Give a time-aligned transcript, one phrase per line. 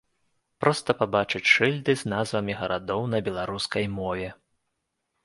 [0.63, 4.31] Проста пабачыць шыльды з назвамі гарадоў на беларускай мове!